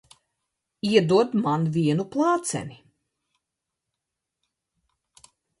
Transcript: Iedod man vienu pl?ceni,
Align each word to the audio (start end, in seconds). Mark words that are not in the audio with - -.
Iedod 0.91 1.29
man 1.43 1.61
vienu 1.75 2.05
pl?ceni, 2.15 2.77